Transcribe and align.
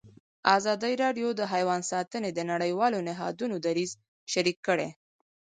ازادي 0.57 0.93
راډیو 1.03 1.27
د 1.35 1.41
حیوان 1.53 1.81
ساتنه 1.91 2.29
د 2.33 2.39
نړیوالو 2.51 2.99
نهادونو 3.07 3.55
دریځ 3.65 3.91
شریک 4.33 4.57
کړی. 4.67 4.89